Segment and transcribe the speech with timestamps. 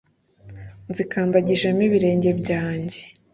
[0.89, 3.01] nzikandagijemo ibirenge byanjye.